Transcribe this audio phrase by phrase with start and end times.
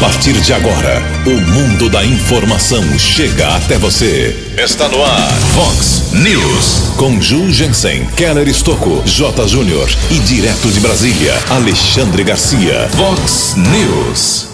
[0.00, 4.34] partir de agora, o mundo da informação chega até você.
[4.56, 6.94] Está no ar, Fox News.
[6.96, 9.46] Com Ju Jensen, Keller Estocco, J.
[9.46, 12.88] Júnior e direto de Brasília, Alexandre Garcia.
[12.96, 14.48] Fox News.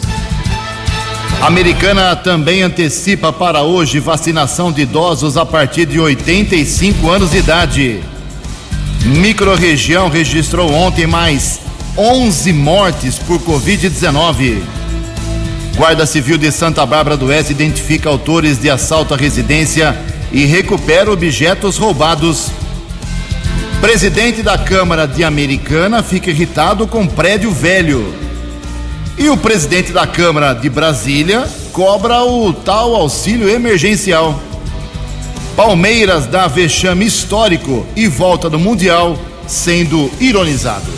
[1.40, 8.00] Americana também antecipa para hoje vacinação de idosos a partir de 85 anos de idade.
[9.04, 11.60] Microrregião registrou ontem mais
[11.96, 14.76] 11 mortes por Covid-19.
[15.76, 19.94] Guarda Civil de Santa Bárbara do Oeste identifica autores de assalto à residência
[20.32, 22.50] e recupera objetos roubados.
[23.78, 28.10] Presidente da Câmara de Americana fica irritado com prédio velho.
[29.18, 34.40] E o presidente da Câmara de Brasília cobra o tal auxílio emergencial.
[35.54, 40.95] Palmeiras dá vexame histórico e volta do Mundial sendo ironizado.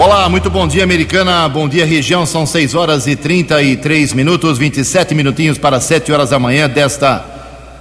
[0.00, 1.46] Olá, muito bom dia, americana.
[1.46, 2.24] Bom dia, região.
[2.24, 7.22] São 6 horas e 33 minutos, 27 minutinhos para 7 horas da manhã desta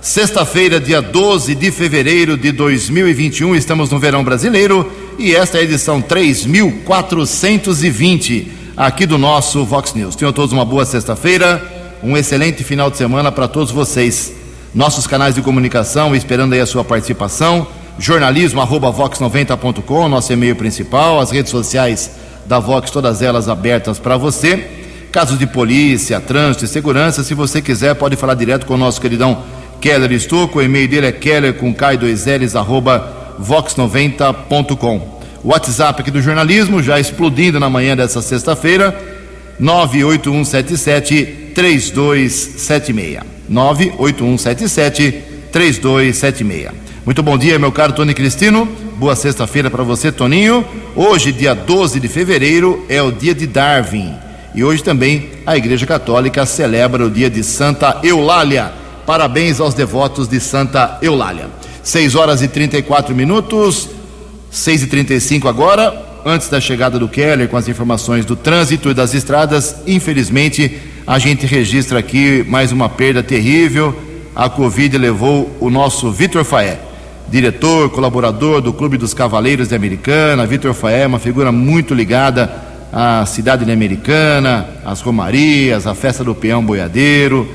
[0.01, 3.55] sexta-feira, dia 12 de fevereiro de 2021.
[3.55, 10.17] Estamos no verão brasileiro e esta é a edição 3420 aqui do nosso Vox News.
[10.17, 11.65] Tenham todos uma boa sexta-feira,
[12.03, 14.33] um excelente final de semana para todos vocês.
[14.75, 17.65] Nossos canais de comunicação, esperando aí a sua participação
[17.99, 22.11] jornalismo arroba vox90.com, nosso e-mail principal, as redes sociais
[22.45, 24.67] da Vox, todas elas abertas para você.
[25.11, 29.01] Casos de polícia, trânsito e segurança, se você quiser, pode falar direto com o nosso
[29.01, 29.43] queridão
[29.81, 35.19] Keller Estouco, o e-mail dele é keller com K2Ls arroba vox90.com.
[35.43, 38.97] O WhatsApp aqui do jornalismo, já explodindo na manhã dessa sexta-feira,
[39.59, 43.19] 98177 3276.
[43.47, 46.88] 98177 3276.
[47.09, 48.67] Muito bom dia, meu caro Tony Cristino.
[48.99, 50.63] Boa sexta-feira para você, Toninho.
[50.95, 54.13] Hoje, dia 12 de fevereiro, é o dia de Darwin.
[54.53, 58.71] E hoje também a Igreja Católica celebra o dia de Santa Eulália.
[59.07, 61.47] Parabéns aos devotos de Santa Eulália.
[61.81, 63.89] 6 horas e 34 minutos,
[64.51, 65.91] 6 e 35 agora.
[66.23, 71.17] Antes da chegada do Keller com as informações do trânsito e das estradas, infelizmente a
[71.17, 73.99] gente registra aqui mais uma perda terrível.
[74.35, 76.87] A Covid levou o nosso Vitor Faé
[77.29, 82.51] diretor, colaborador do Clube dos Cavaleiros de Americana, Vitor Faé, uma figura muito ligada
[82.91, 87.47] à cidade de Americana, às romarias, à festa do peão boiadeiro,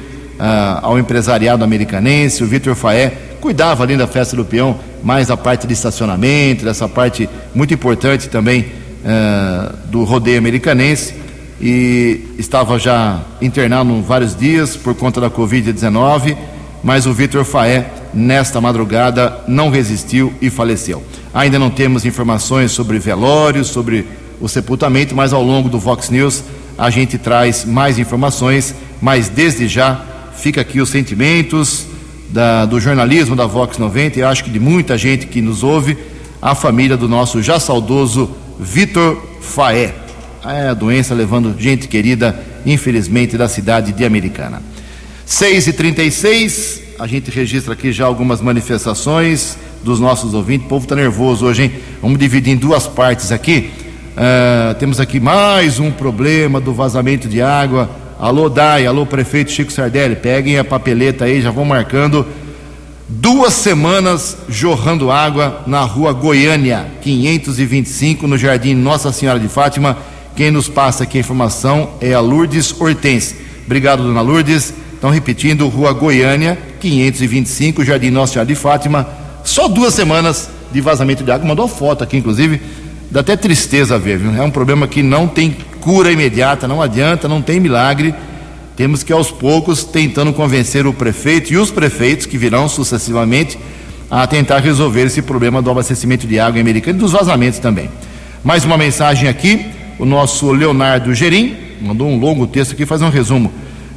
[0.82, 2.42] ao empresariado americanense.
[2.42, 6.88] O Vitor Faé cuidava ali da festa do peão, mais da parte de estacionamento, dessa
[6.88, 8.66] parte muito importante também
[9.86, 11.14] do rodeio americanense.
[11.60, 16.36] E estava já internado vários dias por conta da Covid-19,
[16.84, 21.02] mas o Vitor Faé nesta madrugada não resistiu e faleceu.
[21.32, 24.06] Ainda não temos informações sobre velório, sobre
[24.38, 26.44] o sepultamento, mas ao longo do Vox News
[26.76, 28.74] a gente traz mais informações.
[29.00, 30.04] Mas desde já
[30.36, 31.86] fica aqui os sentimentos
[32.28, 35.96] da, do jornalismo da Vox 90 e acho que de muita gente que nos ouve,
[36.42, 38.30] a família do nosso já saudoso
[38.60, 39.94] Vitor Faé.
[40.44, 44.73] É a doença levando gente querida, infelizmente, da cidade de Americana.
[45.26, 50.66] 6 e 36 a gente registra aqui já algumas manifestações dos nossos ouvintes.
[50.66, 51.72] O povo está nervoso hoje, hein?
[52.00, 53.70] Vamos dividir em duas partes aqui.
[54.12, 57.90] Uh, temos aqui mais um problema do vazamento de água.
[58.18, 62.24] Alô, Dai, alô, prefeito Chico Sardelli, peguem a papeleta aí, já vão marcando.
[63.08, 69.98] Duas semanas jorrando água na rua Goiânia, 525, no Jardim Nossa Senhora de Fátima.
[70.36, 73.36] Quem nos passa aqui a informação é a Lourdes Hortense.
[73.66, 74.83] Obrigado, dona Lourdes.
[75.04, 79.06] Então, repetindo, Rua Goiânia, 525, Jardim Nossa Senhora de Fátima.
[79.44, 81.46] Só duas semanas de vazamento de água.
[81.46, 82.58] Mandou foto aqui, inclusive.
[83.10, 84.34] Dá até tristeza ver, viu?
[84.34, 88.14] É um problema que não tem cura imediata, não adianta, não tem milagre.
[88.78, 93.58] Temos que, aos poucos, tentando convencer o prefeito e os prefeitos que virão sucessivamente
[94.10, 97.90] a tentar resolver esse problema do abastecimento de água em Americana e dos vazamentos também.
[98.42, 99.66] Mais uma mensagem aqui,
[99.98, 103.52] o nosso Leonardo Gerim mandou um longo texto aqui, faz um resumo.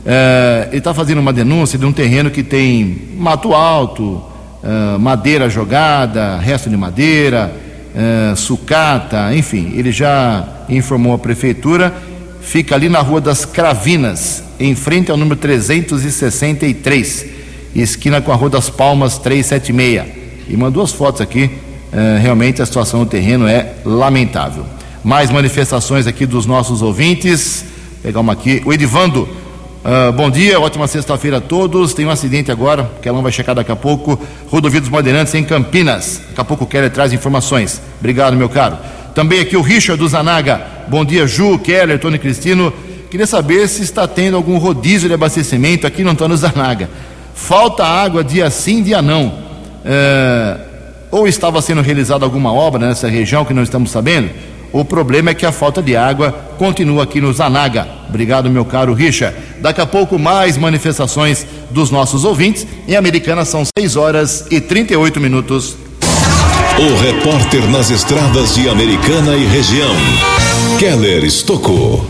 [0.09, 4.23] É, ele está fazendo uma denúncia de um terreno que tem mato alto,
[4.63, 7.53] é, madeira jogada, resto de madeira,
[7.93, 9.73] é, sucata, enfim.
[9.75, 11.93] Ele já informou a prefeitura.
[12.39, 17.25] Fica ali na Rua das Cravinas, em frente ao número 363,
[17.75, 20.03] esquina com a Rua das Palmas 376.
[20.47, 21.51] E mandou as fotos aqui.
[21.91, 24.65] É, realmente a situação do terreno é lamentável.
[25.03, 27.65] Mais manifestações aqui dos nossos ouvintes.
[28.01, 28.61] Pegar uma aqui.
[28.65, 29.27] O Edivando
[29.87, 31.93] Uh, bom dia, ótima sexta-feira a todos.
[31.93, 34.19] Tem um acidente agora, que ela vai checar daqui a pouco.
[34.47, 36.23] Rodovia dos Bandeirantes em Campinas.
[36.27, 37.81] Daqui a pouco o Keller traz informações.
[37.97, 38.77] Obrigado, meu caro.
[39.15, 40.61] Também aqui o Richard do Zanaga.
[40.89, 42.73] Bom dia, Ju, Keller, Tony Cristino.
[43.09, 46.89] Queria saber se está tendo algum rodízio de abastecimento aqui no Antônio Zanaga.
[47.33, 49.35] Falta água dia sim, dia não.
[49.85, 50.57] É,
[51.09, 54.31] ou estava sendo realizada alguma obra nessa região que não estamos sabendo?
[54.71, 57.87] O problema é que a falta de água continua aqui no Zanaga.
[58.09, 59.33] Obrigado, meu caro Richa.
[59.61, 62.67] Daqui a pouco, mais manifestações dos nossos ouvintes.
[62.87, 65.75] Em Americana são 6 horas e 38 minutos.
[66.79, 69.95] O repórter nas estradas de Americana e região,
[70.77, 72.05] Keller Estocou.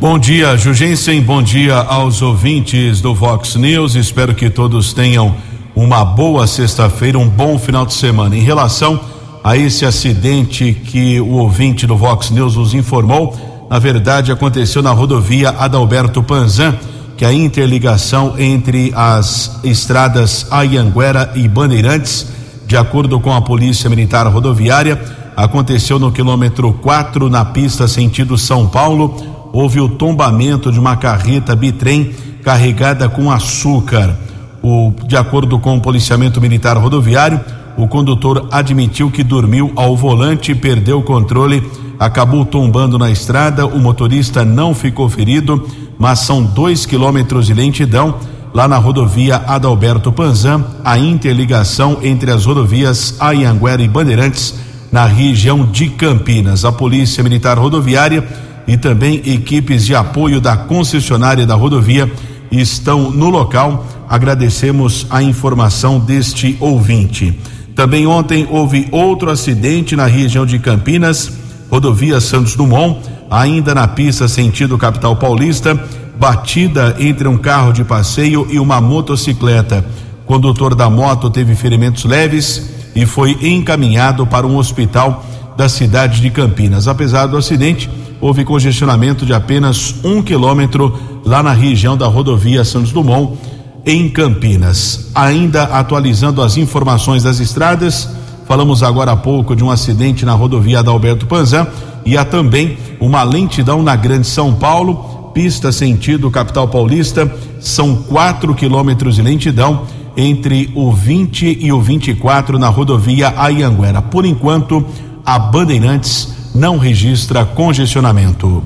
[0.00, 1.20] Bom dia, Jugensen.
[1.20, 3.94] Bom dia aos ouvintes do Vox News.
[3.94, 5.36] Espero que todos tenham
[5.76, 8.36] uma boa sexta-feira, um bom final de semana.
[8.36, 9.00] Em relação
[9.42, 13.36] a esse acidente que o ouvinte do Vox News nos informou,
[13.68, 16.76] na verdade aconteceu na rodovia Adalberto Panzan,
[17.16, 22.26] que é a interligação entre as estradas Ayanguera e Bandeirantes,
[22.66, 25.00] de acordo com a Polícia Militar Rodoviária,
[25.36, 29.14] aconteceu no quilômetro 4 na pista sentido São Paulo.
[29.52, 34.16] Houve o tombamento de uma carreta bitrem carregada com açúcar.
[34.62, 37.40] O, de acordo com o policiamento militar rodoviário,
[37.76, 41.62] o condutor admitiu que dormiu ao volante, perdeu o controle,
[41.98, 43.66] acabou tombando na estrada.
[43.66, 45.66] O motorista não ficou ferido,
[45.98, 48.16] mas são dois quilômetros de lentidão
[48.54, 54.54] lá na rodovia Adalberto Panzan, a interligação entre as rodovias Ayanguera e Bandeirantes,
[54.90, 56.64] na região de Campinas.
[56.64, 58.26] A Polícia Militar Rodoviária
[58.66, 62.12] e também equipes de apoio da concessionária da rodovia
[62.50, 63.86] estão no local.
[64.08, 67.38] Agradecemos a informação deste ouvinte.
[67.74, 71.32] Também ontem houve outro acidente na região de Campinas,
[71.70, 75.78] rodovia Santos Dumont, ainda na pista sentido capital paulista,
[76.18, 79.84] batida entre um carro de passeio e uma motocicleta.
[80.24, 85.24] O condutor da moto teve ferimentos leves e foi encaminhado para um hospital
[85.56, 86.86] da cidade de Campinas.
[86.86, 87.88] Apesar do acidente,
[88.20, 93.38] houve congestionamento de apenas um quilômetro lá na região da rodovia Santos Dumont
[93.84, 95.10] em Campinas.
[95.14, 98.08] Ainda atualizando as informações das estradas,
[98.46, 101.66] falamos agora há pouco de um acidente na rodovia Adalberto Panzan
[102.04, 108.54] e há também uma lentidão na Grande São Paulo, pista sentido capital paulista, são quatro
[108.54, 109.86] quilômetros de lentidão
[110.16, 114.02] entre o 20 e o 24 na rodovia Ayanguera.
[114.02, 114.84] Por enquanto,
[115.24, 118.62] a Bandeirantes não registra congestionamento.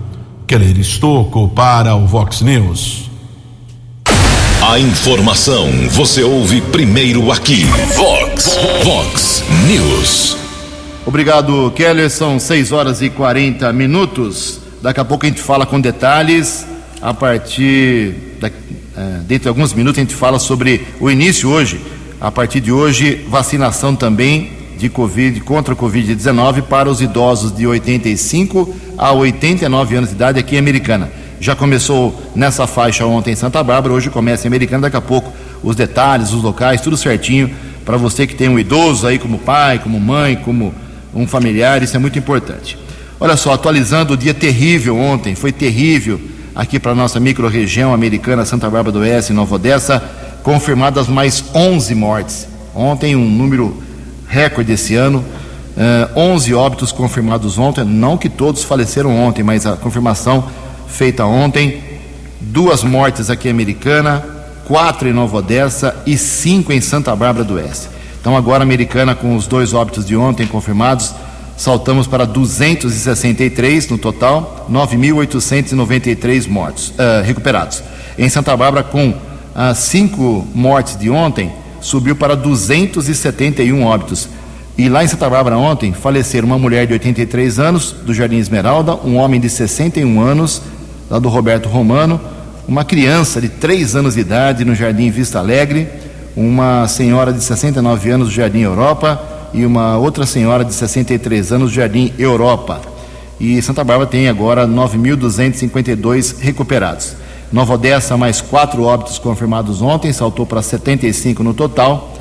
[0.47, 3.06] Keller Estocco para o Vox News.
[4.69, 7.63] A informação você ouve primeiro aqui.
[7.95, 10.37] Vox, Vox News.
[11.07, 12.11] Obrigado, Keller.
[12.11, 14.61] São 6 horas e 40 minutos.
[14.83, 16.67] Daqui a pouco a gente fala com detalhes.
[17.01, 18.53] A partir da, é,
[19.21, 21.81] dentro de alguns minutos a gente fala sobre o início hoje.
[22.21, 27.69] A partir de hoje, vacinação também de Covid contra a Covid-19 para os idosos de
[27.69, 31.09] 85 a 89 anos de idade aqui em Americana
[31.41, 35.33] já começou nessa faixa ontem em Santa Bárbara, hoje começa em Americana, daqui a pouco
[35.63, 37.51] os detalhes, os locais, tudo certinho
[37.85, 40.75] para você que tem um idoso aí como pai, como mãe, como
[41.15, 42.77] um familiar, isso é muito importante.
[43.19, 46.21] Olha só, atualizando o dia terrível ontem, foi terrível
[46.55, 50.03] aqui para nossa microrregião americana Santa Bárbara do Oeste, Nova Odessa,
[50.43, 52.49] confirmadas mais 11 mortes.
[52.75, 53.83] Ontem um número
[54.29, 55.25] recorde esse ano, uh,
[55.77, 60.45] eh, 11 óbitos confirmados ontem, não que todos faleceram ontem, mas a confirmação
[60.89, 61.83] feita ontem,
[62.41, 64.25] duas mortes aqui em Americana,
[64.65, 67.89] quatro em Nova Odessa e cinco em Santa Bárbara do Oeste.
[68.21, 71.15] Então agora Americana com os dois óbitos de ontem confirmados,
[71.57, 77.83] saltamos para 263 no total, 9.893 mortos uh, recuperados.
[78.19, 84.29] Em Santa Bárbara com uh, cinco mortes de ontem, subiu para 271 óbitos.
[84.77, 88.95] E lá em Santa Bárbara ontem faleceram uma mulher de 83 anos do Jardim Esmeralda,
[88.95, 90.61] um homem de 61 anos
[91.11, 92.21] lá do Roberto Romano,
[92.67, 95.89] uma criança de 3 anos de idade no Jardim Vista Alegre,
[96.37, 99.23] uma senhora de 69 anos do Jardim Europa
[99.55, 102.81] e uma outra senhora de 63 anos do Jardim Europa.
[103.39, 107.15] E Santa Bárbara tem agora 9.252 recuperados.
[107.53, 112.15] Nova Odessa, mais quatro óbitos confirmados ontem, saltou para 75 no total.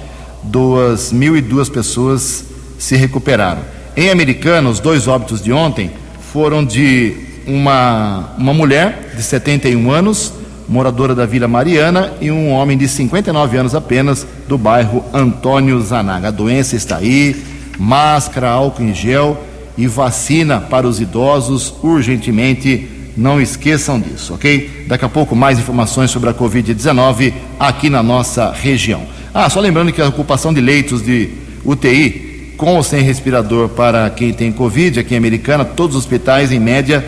[0.50, 2.46] 2.002 pessoas
[2.78, 3.62] se recuperaram.
[3.98, 5.90] Em Americana, os dois óbitos de ontem
[6.32, 10.34] foram de uma, uma mulher de 71 anos,
[10.68, 16.30] moradora da Vila Mariana, e um homem de 59 anos apenas, do bairro Antônio Zanaga.
[16.30, 17.36] A doença está aí,
[17.78, 19.44] máscara, álcool em gel
[19.78, 22.90] e vacina para os idosos urgentemente.
[23.16, 24.86] Não esqueçam disso, ok?
[24.88, 29.04] Daqui a pouco mais informações sobre a Covid-19 aqui na nossa região.
[29.34, 31.30] Ah, só lembrando que a ocupação de leitos de
[31.64, 36.52] UTI com ou sem respirador para quem tem Covid aqui em Americana, todos os hospitais,
[36.52, 37.06] em média,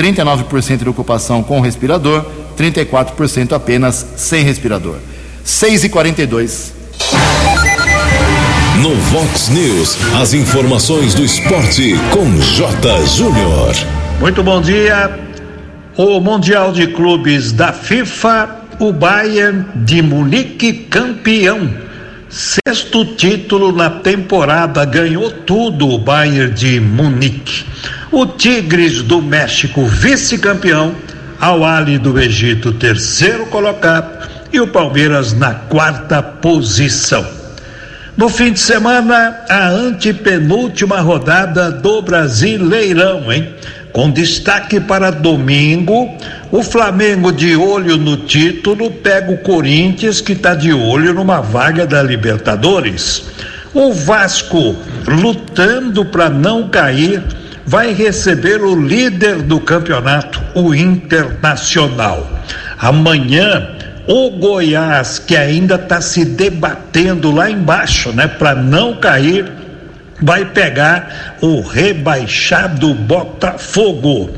[0.00, 2.24] 39% de ocupação com respirador,
[2.58, 4.96] 34% apenas sem respirador.
[5.44, 6.72] 6 e 42
[8.80, 13.06] No Vox News, as informações do esporte com J.
[13.06, 13.74] Júnior.
[14.18, 15.18] Muito bom dia.
[15.98, 21.70] O Mundial de Clubes da FIFA, o Bayern de Munique campeão.
[22.30, 27.66] Sexto título na temporada, ganhou tudo o Bayern de Munique.
[28.12, 30.96] O Tigres do México, vice-campeão.
[31.38, 34.28] Ao Ali do Egito, terceiro colocado.
[34.52, 37.24] E o Palmeiras na quarta posição.
[38.16, 43.54] No fim de semana, a antepenúltima rodada do Brasileirão, hein?
[43.92, 46.12] Com destaque para domingo,
[46.50, 51.86] o Flamengo de olho no título pega o Corinthians, que está de olho numa vaga
[51.86, 53.22] da Libertadores.
[53.72, 54.76] O Vasco,
[55.06, 57.22] lutando para não cair,
[57.70, 62.28] vai receber o líder do campeonato, o Internacional.
[62.76, 63.76] Amanhã,
[64.08, 69.48] o Goiás, que ainda está se debatendo lá embaixo, né, para não cair,
[70.20, 74.30] vai pegar o rebaixado Botafogo.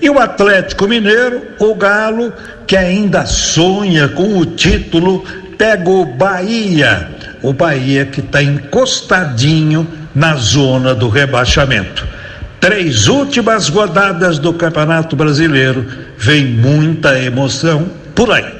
[0.00, 2.32] E o Atlético Mineiro, o Galo,
[2.66, 5.26] que ainda sonha com o título,
[5.58, 7.06] pega o Bahia.
[7.42, 12.16] O Bahia que está encostadinho na zona do rebaixamento.
[12.60, 15.86] Três últimas rodadas do Campeonato Brasileiro,
[16.16, 18.52] vem muita emoção por aí.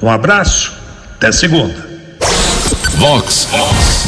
[0.00, 0.72] Um abraço,
[1.16, 1.74] até segunda.
[2.96, 3.48] Vox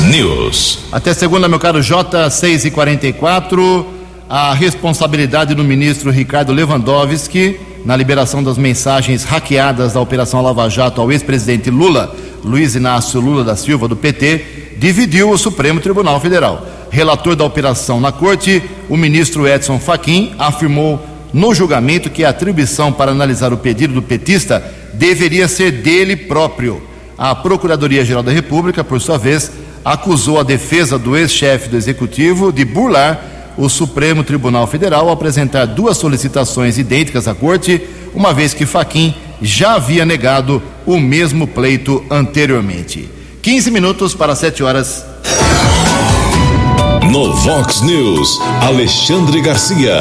[0.08, 0.78] News.
[0.92, 3.94] Até segunda, meu caro J, 6 e 44
[4.28, 11.00] A responsabilidade do ministro Ricardo Lewandowski na liberação das mensagens hackeadas da Operação Lava Jato
[11.00, 16.66] ao ex-presidente Lula, Luiz Inácio Lula da Silva, do PT, dividiu o Supremo Tribunal Federal.
[16.90, 22.92] Relator da operação na corte, o ministro Edson Fachin afirmou no julgamento que a atribuição
[22.92, 24.62] para analisar o pedido do petista
[24.94, 26.82] deveria ser dele próprio.
[27.16, 29.50] A Procuradoria-Geral da República, por sua vez,
[29.84, 33.24] acusou a defesa do ex-chefe do executivo de burlar
[33.56, 37.82] o Supremo Tribunal Federal ao apresentar duas solicitações idênticas à corte,
[38.14, 43.10] uma vez que Faquim já havia negado o mesmo pleito anteriormente.
[43.42, 45.04] 15 minutos para 7 horas.
[47.10, 50.00] No Vox News, Alexandre Garcia.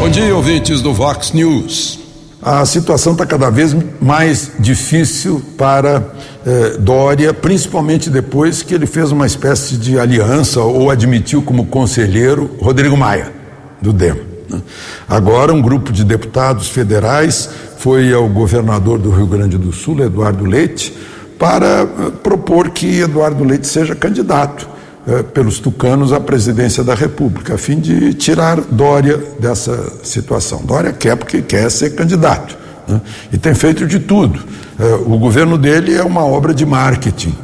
[0.00, 2.00] Bom dia, ouvintes do Vox News.
[2.42, 6.12] A situação está cada vez mais difícil para
[6.44, 12.50] eh, Dória, principalmente depois que ele fez uma espécie de aliança ou admitiu como conselheiro
[12.60, 13.32] Rodrigo Maia,
[13.80, 14.16] do DEM.
[14.50, 14.60] Né?
[15.08, 17.48] Agora, um grupo de deputados federais
[17.78, 20.92] foi ao governador do Rio Grande do Sul, Eduardo Leite,
[21.38, 24.77] para eh, propor que Eduardo Leite seja candidato
[25.08, 30.60] eh, pelos tucanos à presidência da República, a fim de tirar Dória dessa situação.
[30.62, 32.54] Dória quer porque quer ser candidato
[32.86, 33.00] né?
[33.32, 34.38] e tem feito de tudo.
[34.78, 37.34] Eh, o governo dele é uma obra de marketing.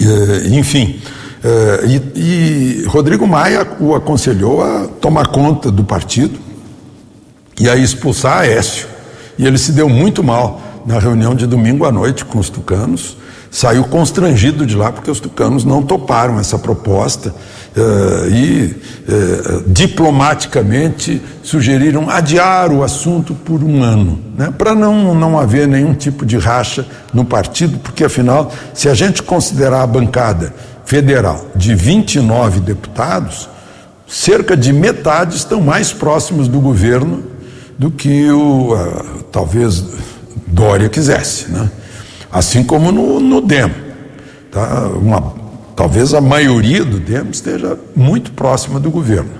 [0.00, 1.00] Eh, enfim,
[2.14, 6.38] e, Rodrigo Maia o aconselhou a tomar conta do partido
[7.58, 8.86] e a expulsar Aécio.
[9.36, 13.16] E ele se deu muito mal na reunião de domingo à noite com os tucanos
[13.56, 17.30] saiu constrangido de lá porque os tucanos não toparam essa proposta
[17.74, 18.76] uh, e
[19.08, 25.94] uh, diplomaticamente sugeriram adiar o assunto por um ano, né, para não, não haver nenhum
[25.94, 30.52] tipo de racha no partido, porque afinal, se a gente considerar a bancada
[30.84, 33.48] federal de 29 deputados,
[34.06, 37.24] cerca de metade estão mais próximos do governo
[37.78, 39.82] do que o uh, talvez
[40.46, 41.70] Dória quisesse, né?
[42.36, 43.72] Assim como no, no DEM.
[44.50, 44.88] Tá?
[44.88, 45.32] Uma,
[45.74, 49.30] talvez a maioria do DEM esteja muito próxima do governo.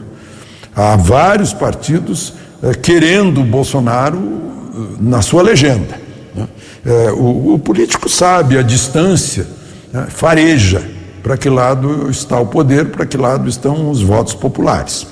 [0.74, 6.00] Há vários partidos eh, querendo o Bolsonaro eh, na sua legenda.
[6.34, 6.48] Né?
[6.86, 9.46] Eh, o, o, político sabe a distância,
[9.92, 10.06] né?
[10.08, 10.82] fareja
[11.22, 15.06] para que lado está o poder, para que lado estão os votos populares.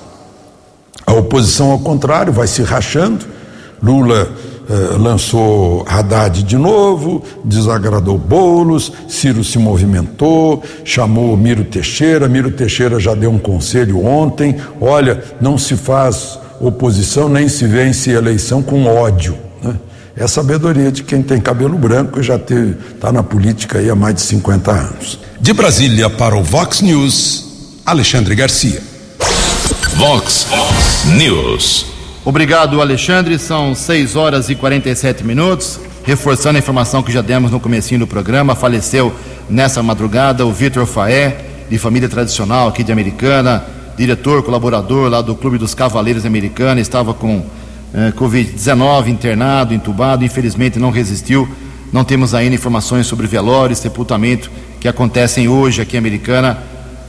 [1.06, 3.26] A oposição, ao contrário, vai se rachando.
[3.82, 4.32] Lula
[4.68, 12.98] eh, lançou Haddad de novo, desagradou Bolos, Ciro se movimentou, chamou Miro Teixeira, Miro Teixeira
[12.98, 18.86] já deu um conselho ontem, olha, não se faz oposição nem se vence eleição com
[18.86, 19.36] ódio.
[19.62, 19.74] Né?
[20.16, 23.94] É a sabedoria de quem tem cabelo branco e já está na política aí há
[23.94, 25.18] mais de 50 anos.
[25.40, 28.80] De Brasília para o Vox News, Alexandre Garcia.
[29.96, 30.46] Vox
[31.16, 31.93] News.
[32.24, 33.38] Obrigado, Alexandre.
[33.38, 35.78] São 6 horas e 47 minutos.
[36.04, 39.14] Reforçando a informação que já demos no comecinho do programa, faleceu
[39.48, 43.64] nessa madrugada o Vitor Faé, de família tradicional aqui de Americana,
[43.96, 50.78] diretor, colaborador lá do Clube dos Cavaleiros Americana, estava com uh, Covid-19, internado, entubado, infelizmente
[50.78, 51.48] não resistiu.
[51.92, 54.50] Não temos ainda informações sobre velório, sepultamento
[54.80, 56.58] que acontecem hoje aqui em Americana.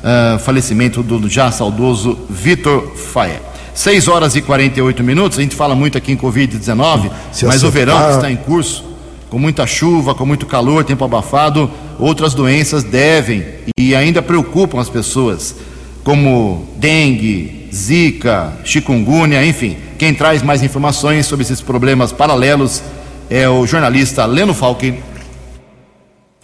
[0.04, 3.55] Uh, falecimento do já saudoso Vitor Faia.
[3.76, 5.38] 6 horas e 48 minutos.
[5.38, 7.12] A gente fala muito aqui em Covid-19,
[7.44, 8.86] mas o verão está em curso,
[9.30, 11.70] com muita chuva, com muito calor, tempo abafado.
[12.00, 13.46] Outras doenças devem
[13.78, 15.56] e ainda preocupam as pessoas,
[16.04, 19.76] como dengue, zika, chikungunya, enfim.
[20.00, 22.82] Quem traz mais informações sobre esses problemas paralelos
[23.30, 24.94] é o jornalista Leno Falque.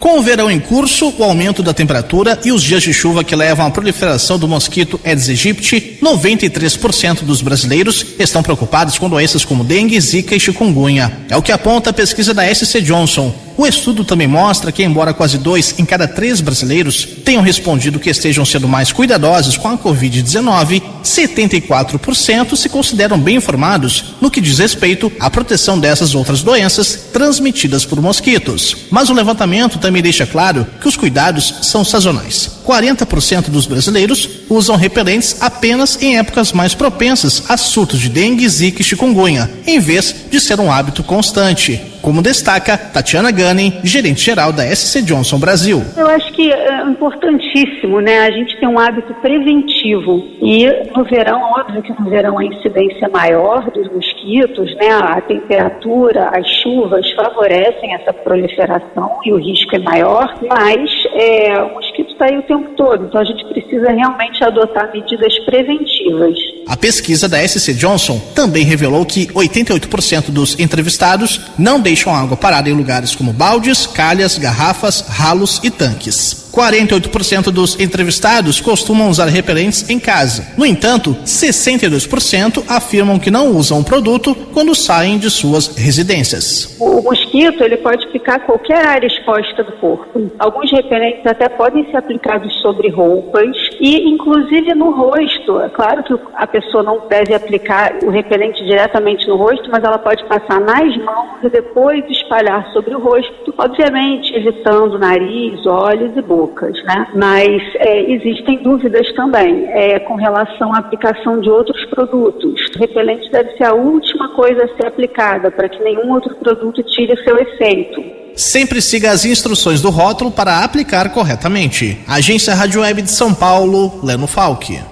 [0.02, 3.36] Com o verão em curso, o aumento da temperatura e os dias de chuva que
[3.36, 9.62] levam à proliferação do mosquito Aedes aegypti, 93% dos brasileiros estão preocupados com doenças como
[9.62, 11.18] dengue, zika e chikungunya.
[11.30, 13.32] É o que aponta a pesquisa da SC Johnson.
[13.62, 18.10] O estudo também mostra que, embora quase dois em cada três brasileiros tenham respondido que
[18.10, 24.58] estejam sendo mais cuidadosos com a Covid-19, 74% se consideram bem informados no que diz
[24.58, 28.78] respeito à proteção dessas outras doenças transmitidas por mosquitos.
[28.90, 32.50] Mas o levantamento também deixa claro que os cuidados são sazonais.
[32.66, 38.82] 40% dos brasileiros usam repelentes apenas em épocas mais propensas a surtos de dengue, zika
[38.82, 44.64] e chikungunya, em vez de ser um hábito constante como destaca Tatiana Gunning, gerente-geral da
[44.64, 45.82] SC Johnson Brasil.
[45.96, 48.20] Eu acho que é importantíssimo, né?
[48.20, 53.06] A gente tem um hábito preventivo e no verão, óbvio que no verão a incidência
[53.06, 54.88] é maior dos mosquitos, né?
[54.90, 61.74] A temperatura, as chuvas favorecem essa proliferação e o risco é maior, mas é, o
[61.74, 66.36] mosquito está aí o tempo todo, então a gente precisa realmente adotar medidas preventivas.
[66.66, 72.68] A pesquisa da SC Johnson também revelou que 88% dos entrevistados não deixam água parada
[72.68, 76.42] em lugares como baldes, calhas, garrafas, ralos e tanques.
[76.52, 80.46] 48% dos entrevistados costumam usar repelentes em casa.
[80.56, 86.76] No entanto, 62% afirmam que não usam o produto quando saem de suas residências.
[86.78, 90.30] O mosquito ele pode picar qualquer área exposta do corpo.
[90.38, 95.60] Alguns repelentes até podem ser aplicados sobre roupas e inclusive no rosto.
[95.60, 99.98] É claro que a pessoa não deve aplicar o repelente diretamente no rosto, mas ela
[99.98, 106.22] pode passar nas mãos e depois espalhar sobre o rosto, obviamente evitando nariz, olhos e
[106.22, 107.06] boca bocas, né?
[107.14, 112.60] Mas é, existem dúvidas também é, com relação à aplicação de outros produtos.
[112.76, 116.82] O repelente deve ser a última coisa a ser aplicada para que nenhum outro produto
[116.82, 118.02] tire seu efeito.
[118.34, 121.98] Sempre siga as instruções do rótulo para aplicar corretamente.
[122.08, 124.91] Agência Rádio Web de São Paulo, Leno Falque.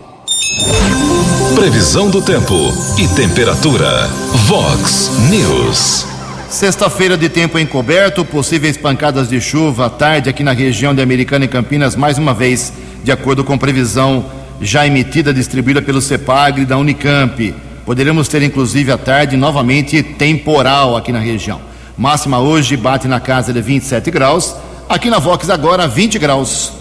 [1.55, 2.55] Previsão do tempo
[2.99, 4.09] e temperatura.
[4.47, 6.05] Vox News.
[6.49, 11.45] Sexta-feira de tempo encoberto, possíveis pancadas de chuva à tarde aqui na região de Americana
[11.45, 12.73] e Campinas, mais uma vez,
[13.05, 14.25] de acordo com previsão
[14.61, 17.55] já emitida, distribuída pelo CEPAGRE da Unicamp.
[17.87, 21.61] Poderemos ter, inclusive, à tarde, novamente temporal aqui na região.
[21.97, 24.57] Máxima hoje bate na casa de 27 graus.
[24.89, 26.73] Aqui na Vox agora 20 graus.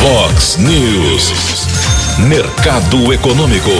[0.00, 1.67] Vox News.
[2.26, 3.70] Mercado Econômico.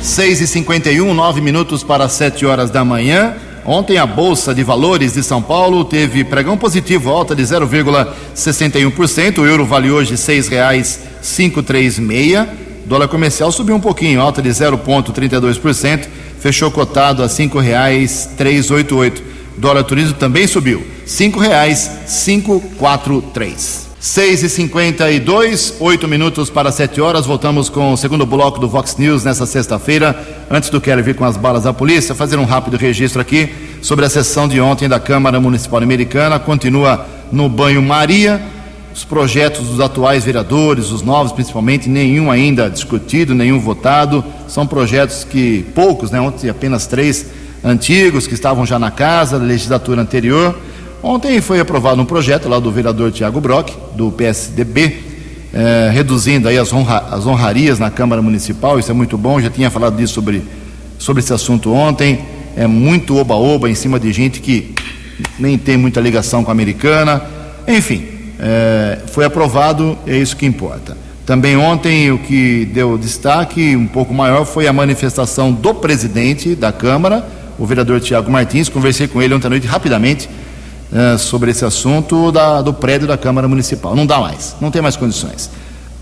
[0.00, 3.34] 6 e 51 nove minutos para 7 horas da manhã.
[3.64, 9.38] Ontem a Bolsa de Valores de São Paulo teve pregão positivo, alta de 0,61%.
[9.38, 12.46] O euro vale hoje R$ 6,536.
[12.86, 16.06] Dólar comercial subiu um pouquinho, alta de 0,32%.
[16.38, 19.20] Fechou cotado a R$ 5,388.
[19.56, 23.87] Dólar turismo também subiu, R$ 5,543.
[24.00, 27.26] 6 e 52 8 minutos para 7 horas.
[27.26, 30.16] Voltamos com o segundo bloco do Vox News nessa sexta-feira.
[30.48, 34.04] Antes do Quero vir com as balas da polícia, fazer um rápido registro aqui sobre
[34.04, 36.38] a sessão de ontem da Câmara Municipal Americana.
[36.38, 38.40] Continua no banho-maria.
[38.94, 44.24] Os projetos dos atuais vereadores, os novos principalmente, nenhum ainda discutido, nenhum votado.
[44.46, 46.20] São projetos que poucos, né?
[46.20, 47.26] Ontem apenas três
[47.64, 50.56] antigos que estavam já na casa da legislatura anterior
[51.02, 54.96] Ontem foi aprovado um projeto lá do vereador Tiago Brock, do PSDB,
[55.54, 59.48] eh, reduzindo aí as, honra, as honrarias na Câmara Municipal, isso é muito bom, já
[59.48, 60.42] tinha falado disso sobre,
[60.98, 62.20] sobre esse assunto ontem,
[62.56, 64.74] é muito oba-oba em cima de gente que
[65.38, 67.22] nem tem muita ligação com a americana,
[67.68, 68.04] enfim,
[68.40, 70.96] eh, foi aprovado, é isso que importa.
[71.24, 76.72] Também ontem o que deu destaque um pouco maior foi a manifestação do presidente da
[76.72, 77.24] Câmara,
[77.56, 80.28] o vereador Tiago Martins, conversei com ele ontem à noite rapidamente,
[80.92, 83.94] é, sobre esse assunto da, do prédio da Câmara Municipal.
[83.94, 85.50] Não dá mais, não tem mais condições.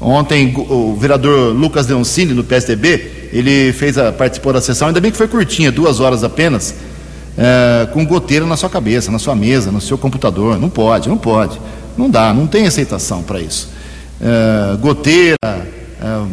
[0.00, 5.10] Ontem o vereador Lucas Leoncini, do PSDB, ele fez a, participou da sessão, ainda bem
[5.10, 6.74] que foi curtinha, duas horas apenas,
[7.36, 10.58] é, com goteira na sua cabeça, na sua mesa, no seu computador.
[10.58, 11.58] Não pode, não pode.
[11.96, 13.70] Não dá, não tem aceitação para isso.
[14.20, 15.75] É, goteira, uh,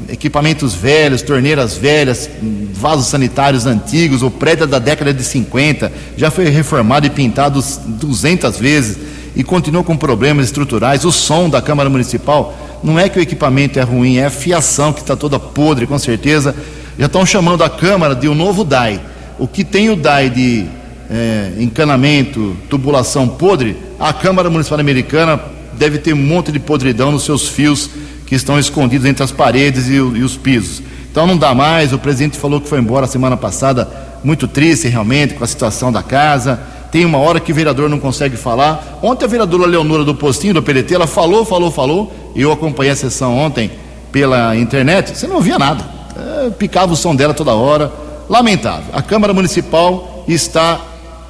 [0.09, 2.29] equipamentos velhos, torneiras velhas,
[2.73, 7.63] vasos sanitários antigos, o prédio é da década de 50 já foi reformado e pintado
[7.85, 8.97] 200 vezes
[9.35, 11.05] e continua com problemas estruturais.
[11.05, 14.91] O som da Câmara Municipal não é que o equipamento é ruim, é a fiação
[14.91, 16.53] que está toda podre, com certeza.
[16.99, 18.99] Já estão chamando a Câmara de um novo DAI.
[19.39, 20.65] O que tem o DAI de
[21.09, 25.39] é, encanamento, tubulação podre, a Câmara Municipal Americana
[25.73, 27.89] deve ter um monte de podridão nos seus fios
[28.25, 30.81] que estão escondidos entre as paredes e, e os pisos.
[31.11, 31.93] Então não dá mais.
[31.93, 33.87] O presidente falou que foi embora semana passada,
[34.23, 36.59] muito triste realmente com a situação da casa.
[36.91, 38.99] Tem uma hora que o vereador não consegue falar.
[39.01, 42.13] Ontem a vereadora Leonora do Postinho, do PDT, ela falou, falou, falou.
[42.35, 43.71] Eu acompanhei a sessão ontem
[44.11, 45.17] pela internet.
[45.17, 45.83] Você não ouvia nada.
[46.15, 47.91] É, picava o som dela toda hora.
[48.29, 48.85] Lamentável.
[48.93, 50.79] A Câmara Municipal está,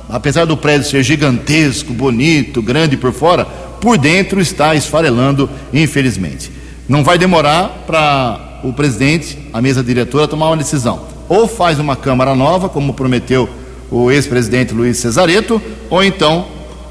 [0.10, 3.46] apesar do prédio ser gigantesco, bonito, grande por fora,
[3.80, 6.63] por dentro está esfarelando, infelizmente.
[6.88, 11.02] Não vai demorar para o presidente, a mesa diretora, tomar uma decisão.
[11.30, 13.50] Ou faz uma Câmara nova, como prometeu
[13.90, 16.46] o ex-presidente Luiz Cesareto, ou então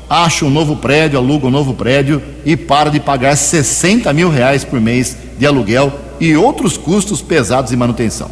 [0.09, 4.65] acha um novo prédio, aluga um novo prédio e para de pagar 60 mil reais
[4.65, 8.31] por mês de aluguel e outros custos pesados de manutenção.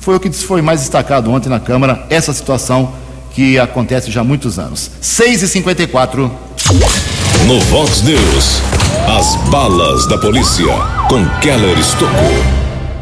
[0.00, 2.92] Foi o que foi mais destacado ontem na Câmara, essa situação
[3.34, 4.90] que acontece já há muitos anos.
[5.00, 6.30] 6 e 54
[7.46, 8.62] No Vox News,
[9.18, 10.72] as balas da polícia
[11.08, 12.32] com Keller Estocou.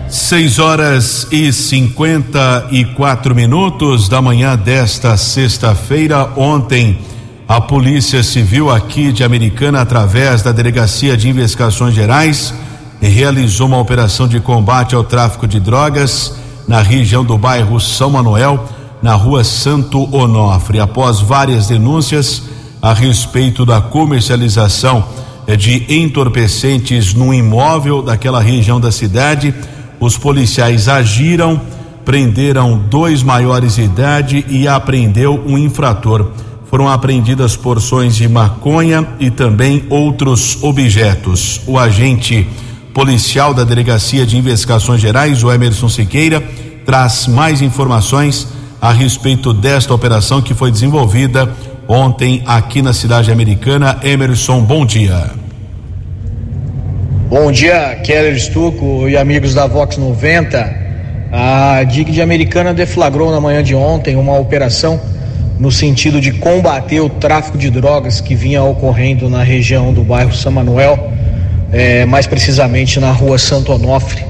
[0.09, 6.31] 6 horas e 54 minutos da manhã desta sexta-feira.
[6.37, 7.01] Ontem,
[7.47, 12.55] a Polícia Civil aqui de Americana, através da Delegacia de Investigações Gerais,
[12.99, 16.35] realizou uma operação de combate ao tráfico de drogas
[16.67, 18.65] na região do bairro São Manuel,
[19.03, 20.81] na rua Santo Onofre.
[20.81, 22.43] Após várias denúncias
[22.81, 25.05] a respeito da comercialização
[25.57, 29.55] de entorpecentes no imóvel daquela região da cidade,
[29.99, 31.61] os policiais agiram,
[32.05, 36.31] prenderam dois maiores de idade e apreendeu um infrator.
[36.67, 41.61] Foram apreendidas porções de maconha e também outros objetos.
[41.67, 42.47] O agente
[42.95, 46.41] policial da Delegacia de Investigações Gerais, o Emerson Siqueira,
[46.87, 48.47] traz mais informações
[48.81, 51.55] a respeito desta operação que foi desenvolvida
[51.91, 53.99] ontem aqui na cidade americana.
[54.05, 55.31] Emerson, bom dia.
[57.29, 60.79] Bom dia, Keller Stuco e amigos da Vox 90.
[61.33, 65.01] A DIG de Americana deflagrou na manhã de ontem uma operação
[65.59, 70.33] no sentido de combater o tráfico de drogas que vinha ocorrendo na região do bairro
[70.33, 71.13] São Manuel,
[71.73, 74.25] é, mais precisamente na rua Santo Onofre.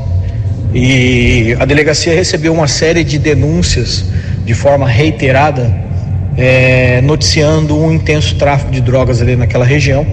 [0.75, 4.05] E a delegacia recebeu uma série de denúncias
[4.45, 5.90] de forma reiterada,
[6.37, 10.07] é, noticiando um intenso tráfico de drogas ali naquela região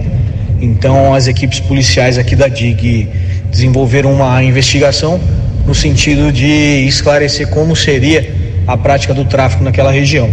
[0.60, 3.08] então, as equipes policiais aqui da DIG
[3.50, 5.20] desenvolveram uma investigação
[5.64, 8.28] no sentido de esclarecer como seria
[8.66, 10.28] a prática do tráfico naquela região.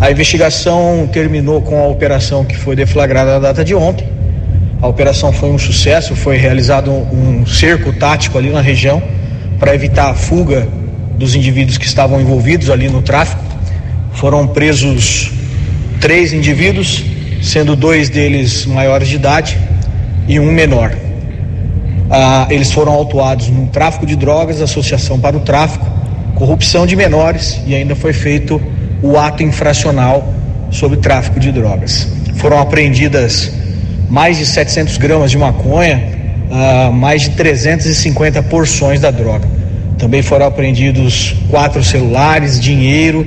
[0.00, 4.06] A investigação terminou com a operação que foi deflagrada na data de ontem.
[4.80, 9.02] A operação foi um sucesso, foi realizado um cerco tático ali na região
[9.58, 10.66] para evitar a fuga
[11.16, 13.42] dos indivíduos que estavam envolvidos ali no tráfico.
[14.16, 15.30] Foram presos
[16.00, 17.04] três indivíduos,
[17.42, 19.58] sendo dois deles maiores de idade
[20.26, 20.96] e um menor.
[22.10, 25.86] Ah, eles foram autuados no tráfico de drogas, associação para o tráfico,
[26.34, 28.60] corrupção de menores e ainda foi feito
[29.02, 30.32] o ato infracional
[30.70, 32.08] sobre tráfico de drogas.
[32.36, 33.52] Foram apreendidas
[34.08, 36.02] mais de 700 gramas de maconha,
[36.50, 39.46] ah, mais de 350 porções da droga.
[39.98, 43.26] Também foram apreendidos quatro celulares, dinheiro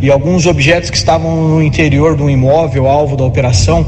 [0.00, 3.84] e alguns objetos que estavam no interior do imóvel alvo da operação,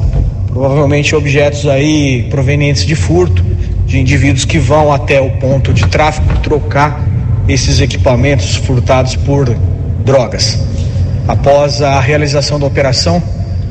[0.49, 3.44] provavelmente objetos aí provenientes de furto,
[3.87, 7.05] de indivíduos que vão até o ponto de tráfico trocar
[7.49, 9.49] esses equipamentos furtados por
[10.05, 10.59] drogas.
[11.29, 13.23] Após a realização da operação,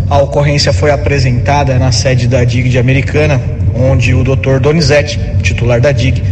[0.10, 3.40] a ocorrência foi apresentada na sede da DIG de Americana,
[3.76, 4.60] onde o Dr.
[4.62, 6.24] Donizete, titular da DIG,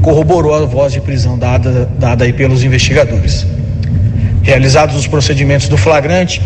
[0.00, 3.46] corroborou a voz de prisão dada, dada aí pelos investigadores.
[4.46, 6.40] Realizados os procedimentos do flagrante,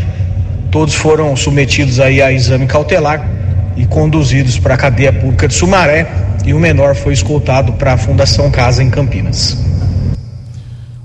[0.71, 3.29] todos foram submetidos aí a exame cautelar
[3.77, 6.11] e conduzidos para a cadeia pública de Sumaré
[6.47, 9.59] e o menor foi escoltado para a Fundação Casa em Campinas.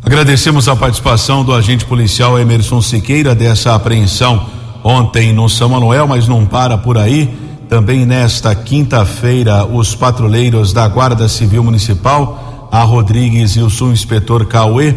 [0.01, 4.45] Agradecemos a participação do agente policial Emerson Siqueira dessa apreensão
[4.81, 7.29] ontem no São Manuel, mas não para por aí.
[7.67, 14.95] Também nesta quinta-feira, os patrulheiros da Guarda Civil Municipal, a Rodrigues e o subinspetor Cauê,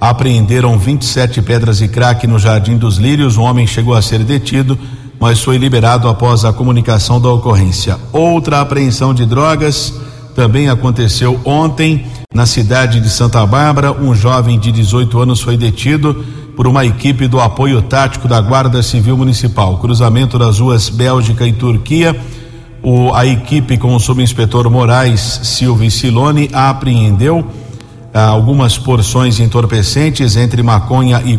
[0.00, 3.36] apreenderam 27 pedras de crack no Jardim dos Lírios.
[3.36, 4.78] Um homem chegou a ser detido,
[5.18, 7.98] mas foi liberado após a comunicação da ocorrência.
[8.12, 9.92] Outra apreensão de drogas
[10.34, 13.92] também aconteceu ontem na cidade de Santa Bárbara.
[13.92, 18.82] Um jovem de 18 anos foi detido por uma equipe do apoio tático da Guarda
[18.82, 19.78] Civil Municipal.
[19.78, 22.18] Cruzamento das ruas Bélgica e Turquia.
[22.80, 27.44] O, a equipe com o subinspetor Moraes Silva e Silone apreendeu
[28.12, 31.38] algumas porções entorpecentes entre maconha e,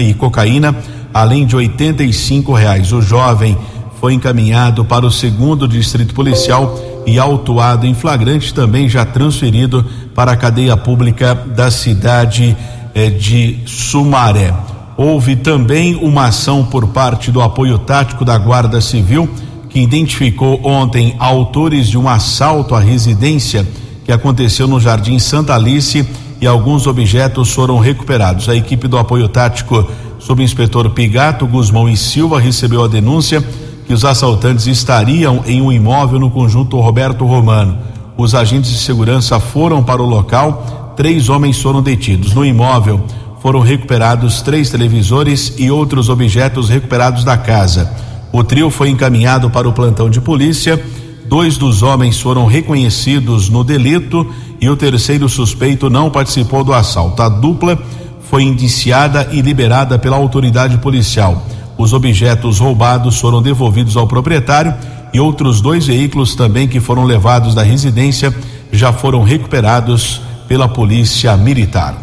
[0.00, 0.74] e cocaína,
[1.12, 2.92] além de 85 reais.
[2.92, 3.56] O jovem
[4.00, 9.84] foi encaminhado para o segundo distrito policial e autuado em flagrante, também já transferido
[10.14, 12.56] para a cadeia pública da cidade
[12.94, 14.54] eh, de Sumaré.
[14.96, 19.28] Houve também uma ação por parte do apoio tático da Guarda Civil,
[19.68, 23.66] que identificou ontem autores de um assalto à residência
[24.10, 26.04] que aconteceu no Jardim Santa Alice
[26.40, 28.48] e alguns objetos foram recuperados.
[28.48, 33.40] A equipe do apoio tático, sob inspetor Pigato, Guzmão e Silva, recebeu a denúncia
[33.86, 37.78] que os assaltantes estariam em um imóvel no conjunto Roberto Romano.
[38.16, 42.34] Os agentes de segurança foram para o local, três homens foram detidos.
[42.34, 43.00] No imóvel
[43.40, 47.88] foram recuperados três televisores e outros objetos recuperados da casa.
[48.32, 50.82] O trio foi encaminhado para o plantão de polícia.
[51.30, 54.26] Dois dos homens foram reconhecidos no delito
[54.60, 57.22] e o terceiro suspeito não participou do assalto.
[57.22, 57.80] A dupla
[58.28, 61.46] foi indiciada e liberada pela autoridade policial.
[61.78, 64.74] Os objetos roubados foram devolvidos ao proprietário
[65.14, 68.34] e outros dois veículos também que foram levados da residência
[68.72, 71.94] já foram recuperados pela polícia militar.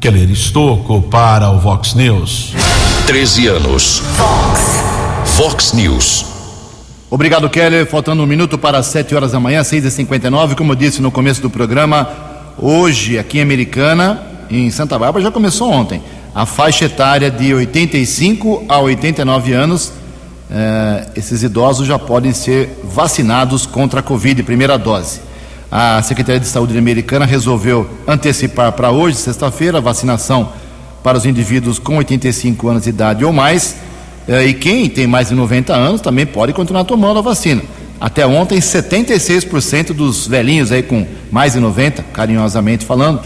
[0.00, 2.54] Keller Estocco para o Vox News.
[3.06, 4.02] 13 anos.
[4.16, 5.36] Vox.
[5.36, 6.37] Vox News.
[7.10, 7.86] Obrigado, Keller.
[7.86, 11.00] Faltando um minuto para as 7 horas da manhã, 6 e 59 Como eu disse
[11.00, 12.06] no começo do programa,
[12.58, 16.02] hoje aqui em Americana, em Santa Bárbara, já começou ontem
[16.34, 19.92] a faixa etária de 85 a 89 anos,
[20.50, 25.20] eh, esses idosos já podem ser vacinados contra a Covid, primeira dose.
[25.68, 30.52] A Secretaria de Saúde americana resolveu antecipar para hoje, sexta-feira, a vacinação
[31.02, 33.87] para os indivíduos com 85 anos de idade ou mais.
[34.28, 37.62] Eh, e quem tem mais de 90 anos também pode continuar tomando a vacina.
[38.00, 43.22] Até ontem, 76% dos velhinhos aí com mais de 90, carinhosamente falando,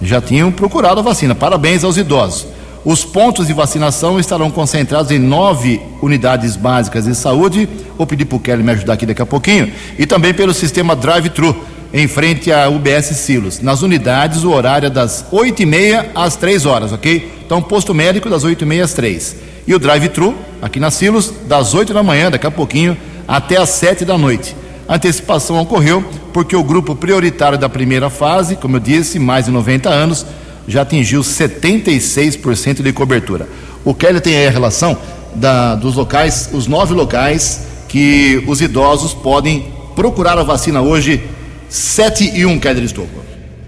[0.00, 1.34] já tinham procurado a vacina.
[1.34, 2.46] Parabéns aos idosos.
[2.84, 7.68] Os pontos de vacinação estarão concentrados em nove unidades básicas de saúde.
[7.96, 9.72] Vou pedir para o Kelly me ajudar aqui daqui a pouquinho.
[9.98, 11.56] E também pelo sistema drive-thru,
[11.94, 13.60] em frente à UBS Silos.
[13.60, 17.32] Nas unidades, o horário é das 8h30 às 3 horas, ok?
[17.46, 21.94] Então, posto médico das 8h30 às 3 E o drive-thru, aqui na Silos, das 8
[21.94, 22.96] da manhã, daqui a pouquinho,
[23.28, 24.56] até às 7 da noite.
[24.88, 29.52] A antecipação ocorreu porque o grupo prioritário da primeira fase, como eu disse, mais de
[29.52, 30.26] 90 anos,
[30.66, 33.48] já atingiu 76% de cobertura.
[33.84, 34.98] O Kelly tem aí a relação
[35.32, 41.22] da, dos locais, os nove locais que os idosos podem procurar a vacina hoje,
[41.68, 43.24] 7 e 1, Kelly Estocco.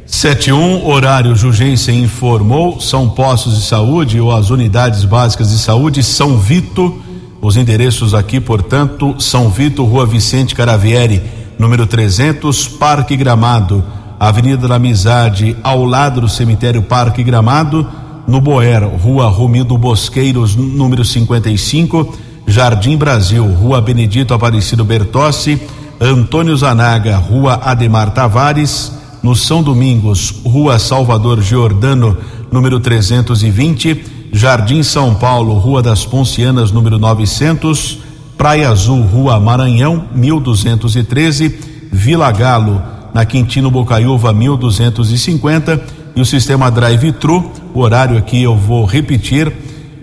[0.07, 5.59] 7 e 1, horário Jugensen informou, são postos de saúde ou as unidades básicas de
[5.59, 7.03] saúde, São Vito,
[7.43, 11.21] os endereços aqui, portanto, São Vito, Rua Vicente Caravieri,
[11.59, 13.85] número 300, Parque Gramado,
[14.19, 17.87] Avenida da Amizade, ao lado do cemitério Parque Gramado,
[18.27, 25.61] no Boer, Rua Romildo Bosqueiros, número 55, Jardim Brasil, Rua Benedito Aparecido Bertossi,
[26.01, 32.17] Antônio Zanaga, Rua Ademar Tavares, no São Domingos, Rua Salvador Giordano,
[32.53, 37.99] número 320, Jardim São Paulo, Rua das Poncianas, número 900,
[38.37, 41.59] Praia Azul, Rua Maranhão, 1213,
[41.91, 42.83] Vila Galo,
[43.15, 45.83] na Quintino Bocaiúva 1250
[46.15, 49.51] e o sistema drive-thru, o horário aqui eu vou repetir,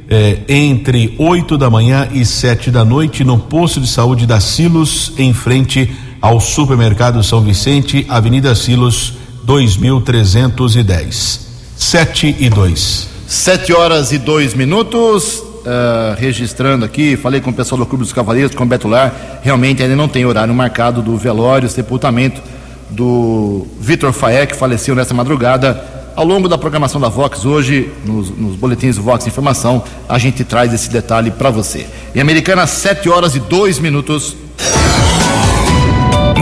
[0.09, 5.13] é, entre 8 da manhã e 7 da noite no posto de saúde da Silos,
[5.17, 9.13] em frente ao supermercado São Vicente, Avenida Silos
[9.43, 11.47] 2310.
[11.75, 13.07] 7 e 2.
[13.27, 15.43] 7 horas e 2 minutos.
[15.63, 19.39] Uh, registrando aqui, falei com o pessoal do Clube dos Cavaleiros, com o Beto Lar,
[19.41, 22.41] realmente ainda não tem horário marcado do velório, sepultamento
[22.89, 26.02] do Vitor Faé, que faleceu nessa madrugada.
[26.15, 30.43] Ao longo da programação da Vox, hoje, nos, nos boletins do Vox Informação, a gente
[30.43, 31.87] traz esse detalhe para você.
[32.13, 34.35] Em Americana, 7 horas e 2 minutos.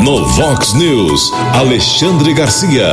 [0.04, 2.92] No Vox News, Alexandre Garcia.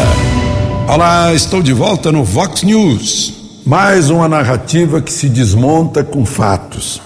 [0.88, 3.35] Olá, estou de volta no Vox News.
[3.67, 7.03] Mais uma narrativa que se desmonta com fatos.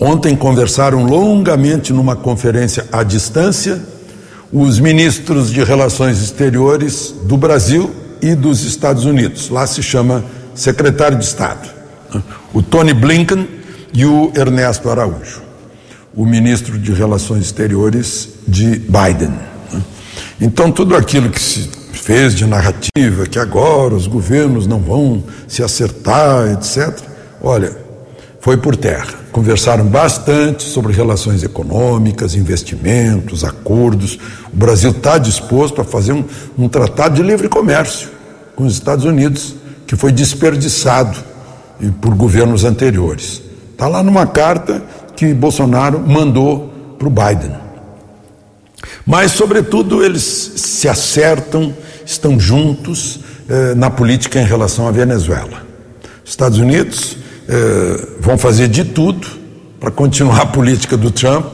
[0.00, 3.84] Ontem conversaram longamente numa conferência à distância
[4.50, 9.48] os ministros de Relações Exteriores do Brasil e dos Estados Unidos.
[9.48, 10.24] Lá se chama
[10.54, 11.68] secretário de Estado.
[12.52, 13.48] O Tony Blinken
[13.92, 15.42] e o Ernesto Araújo,
[16.14, 19.34] o ministro de Relações Exteriores de Biden.
[20.40, 25.62] Então, tudo aquilo que se fez de narrativa, que agora os governos não vão se
[25.62, 27.00] acertar, etc.,
[27.40, 27.85] olha,
[28.46, 29.12] foi por terra.
[29.32, 34.20] Conversaram bastante sobre relações econômicas, investimentos, acordos.
[34.54, 36.22] O Brasil está disposto a fazer um,
[36.56, 38.08] um tratado de livre comércio
[38.54, 41.18] com os Estados Unidos, que foi desperdiçado
[42.00, 43.42] por governos anteriores.
[43.72, 44.80] Está lá numa carta
[45.16, 47.56] que Bolsonaro mandou para o Biden.
[49.04, 55.66] Mas, sobretudo, eles se acertam, estão juntos eh, na política em relação à Venezuela.
[56.24, 59.26] Estados Unidos eh, vão fazer de tudo
[59.78, 61.46] para continuar a política do Trump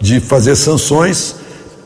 [0.00, 1.36] de fazer sanções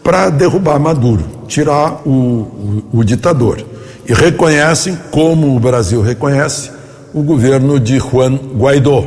[0.02, 3.64] para derrubar Maduro, tirar o, o, o ditador.
[4.06, 6.70] E reconhecem, como o Brasil reconhece,
[7.14, 9.06] o governo de Juan Guaidó.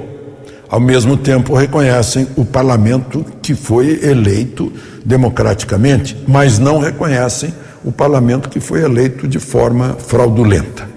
[0.70, 4.74] Ao mesmo tempo, reconhecem o parlamento que foi eleito
[5.06, 7.54] democraticamente, mas não reconhecem
[7.86, 10.90] o parlamento que foi eleito de forma fraudulenta.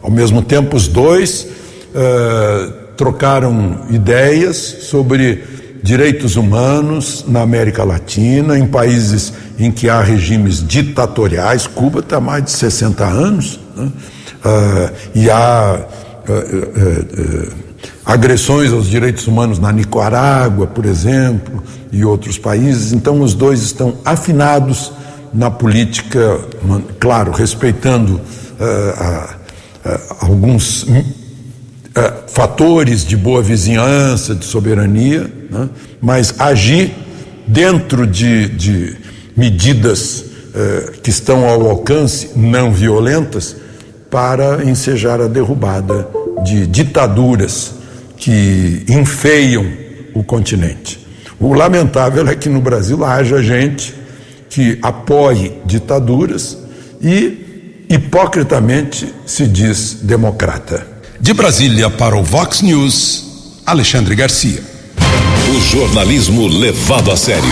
[0.00, 1.46] Ao mesmo tempo, os dois
[1.94, 5.42] uh, trocaram ideias sobre
[5.82, 11.66] direitos humanos na América Latina, em países em que há regimes ditatoriais.
[11.66, 13.90] Cuba está há mais de 60 anos, né?
[14.44, 15.80] uh, e há.
[16.28, 17.70] Uh,
[18.04, 22.92] agressões aos direitos humanos na Nicarágua, por exemplo, e outros países.
[22.92, 24.92] Então, os dois estão afinados
[25.32, 26.40] na política,
[26.98, 30.86] claro, respeitando uh, uh, uh, alguns
[32.28, 35.68] fatores de boa vizinhança, de soberania, né?
[36.00, 36.92] mas agir
[37.46, 38.96] dentro de, de
[39.36, 40.24] medidas
[41.02, 43.56] que estão ao alcance não violentas
[44.10, 46.08] para ensejar a derrubada
[46.44, 47.72] de ditaduras
[48.16, 49.66] que enfeiam
[50.14, 51.06] o continente.
[51.38, 53.94] O lamentável é que no Brasil haja gente
[54.48, 56.58] que apoie ditaduras
[57.00, 60.86] e hipocritamente se diz democrata.
[61.20, 64.62] De Brasília para o Vox News, Alexandre Garcia.
[65.54, 67.44] O jornalismo levado a sério.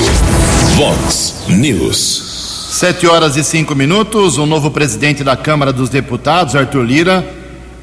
[0.75, 2.71] Vox News.
[2.73, 4.39] Sete horas e cinco minutos.
[4.39, 7.31] O novo presidente da Câmara dos Deputados, Arthur Lira,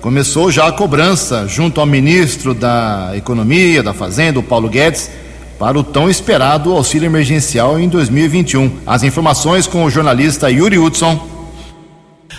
[0.02, 5.12] começou já a cobrança junto ao ministro da Economia, da Fazenda, o Paulo Guedes,
[5.60, 8.72] para o tão esperado auxílio emergencial em 2021.
[8.88, 11.35] As informações com o jornalista Yuri Hudson.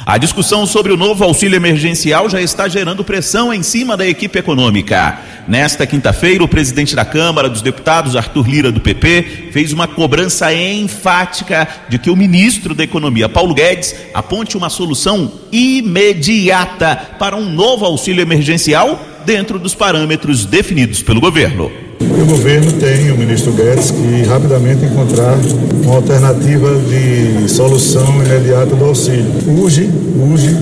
[0.08, 4.38] A discussão sobre o novo auxílio emergencial já está gerando pressão em cima da equipe
[4.38, 5.18] econômica.
[5.48, 10.54] Nesta quinta-feira, o presidente da Câmara dos Deputados, Arthur Lira, do PP, fez uma cobrança
[10.54, 17.50] enfática de que o ministro da Economia, Paulo Guedes, aponte uma solução imediata para um
[17.50, 21.85] novo auxílio emergencial dentro dos parâmetros definidos pelo governo.
[22.00, 25.38] O governo tem, o ministro Guedes, que rapidamente encontrar
[25.84, 29.24] uma alternativa de solução imediata do auxílio.
[29.46, 29.90] Urge,
[30.30, 30.56] urge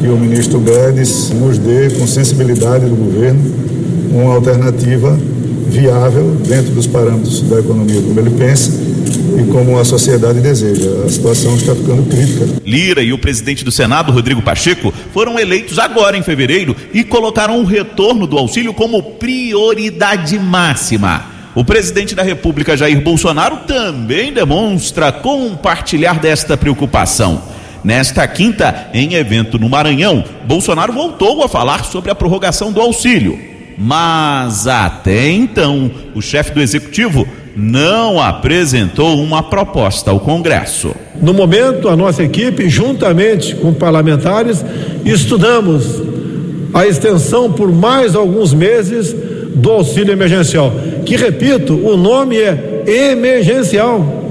[0.00, 3.40] que o ministro Guedes nos dê, com sensibilidade do governo,
[4.12, 5.18] uma alternativa
[5.68, 8.70] viável dentro dos parâmetros da economia, como ele pensa,
[9.38, 11.04] e como a sociedade deseja.
[11.04, 12.46] A situação está ficando crítica.
[12.64, 17.60] Lira e o presidente do Senado, Rodrigo Pacheco, foram eleitos agora em fevereiro e colocaram
[17.60, 21.36] o retorno do auxílio como prioridade máxima.
[21.54, 27.42] O presidente da República, Jair Bolsonaro, também demonstra compartilhar desta preocupação.
[27.82, 33.38] Nesta quinta, em evento no Maranhão, Bolsonaro voltou a falar sobre a prorrogação do auxílio.
[33.78, 40.94] Mas até então, o chefe do executivo não apresentou uma proposta ao Congresso.
[41.22, 44.62] No momento, a nossa equipe, juntamente com parlamentares,
[45.06, 46.02] estudamos
[46.74, 49.16] a extensão por mais alguns meses
[49.54, 50.70] do auxílio emergencial,
[51.06, 54.24] que, repito, o nome é emergencial.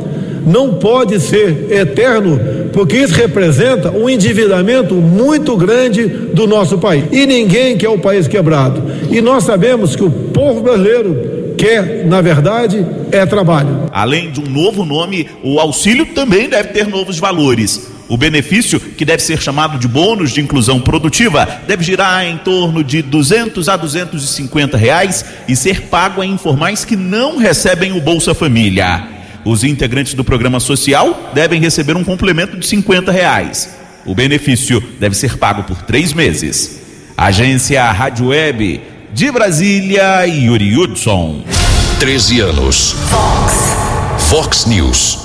[0.45, 2.39] Não pode ser eterno,
[2.71, 7.05] porque isso representa um endividamento muito grande do nosso país.
[7.11, 8.83] E ninguém quer o país quebrado.
[9.09, 13.85] E nós sabemos que o povo brasileiro quer, na verdade, é trabalho.
[13.91, 17.91] Além de um novo nome, o auxílio também deve ter novos valores.
[18.07, 22.83] O benefício, que deve ser chamado de bônus de inclusão produtiva, deve girar em torno
[22.83, 28.35] de 200 a 250 reais e ser pago a informais que não recebem o Bolsa
[28.35, 29.07] Família.
[29.43, 33.75] Os integrantes do programa social devem receber um complemento de 50 reais.
[34.05, 36.81] O benefício deve ser pago por três meses.
[37.17, 38.81] Agência Rádio Web
[39.15, 41.41] de Brasília, Yuri Hudson.
[42.01, 42.97] 13 anos.
[43.09, 43.53] Fox.
[44.27, 45.17] Fox News.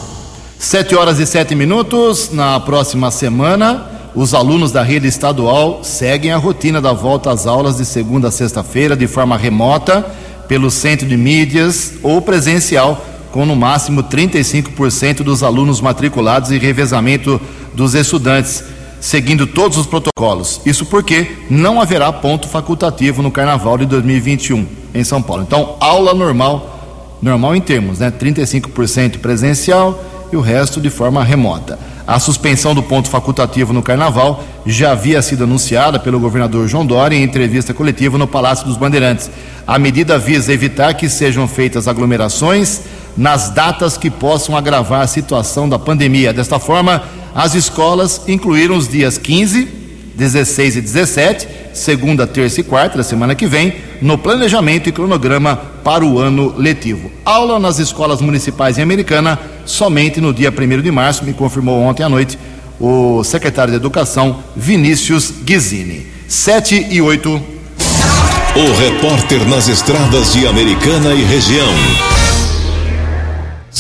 [0.56, 2.30] 7 horas e 7 minutos.
[2.32, 7.78] Na próxima semana, os alunos da rede estadual seguem a rotina da volta às aulas
[7.78, 10.06] de segunda a sexta-feira de forma remota,
[10.46, 17.40] pelo centro de mídias ou presencial, com no máximo 35% dos alunos matriculados e revezamento
[17.74, 18.62] dos estudantes,
[19.00, 20.60] seguindo todos os protocolos.
[20.64, 25.42] Isso porque não haverá ponto facultativo no Carnaval de 2021 em São Paulo.
[25.42, 28.10] Então, aula normal, normal em termos, né?
[28.10, 31.78] 35% presencial e o resto de forma remota.
[32.06, 37.16] A suspensão do ponto facultativo no Carnaval já havia sido anunciada pelo governador João Dória
[37.16, 39.30] em entrevista coletiva no Palácio dos Bandeirantes.
[39.66, 42.80] A medida visa evitar que sejam feitas aglomerações
[43.16, 46.32] nas datas que possam agravar a situação da pandemia.
[46.32, 47.02] Desta forma,
[47.34, 49.68] as escolas incluíram os dias 15,
[50.14, 55.56] 16 e 17, segunda, terça e quarta da semana que vem, no planejamento e cronograma
[55.56, 57.10] para o ano letivo.
[57.24, 62.02] Aula nas escolas municipais em Americana somente no dia 1 de março, me confirmou ontem
[62.02, 62.38] à noite
[62.80, 66.06] o secretário de Educação, Vinícius Guizini.
[66.26, 67.28] 7 e 8.
[67.30, 72.09] O repórter nas estradas de Americana e região.